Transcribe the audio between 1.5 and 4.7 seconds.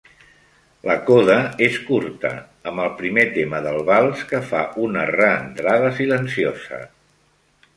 és curta amb el primer tema del vals que fa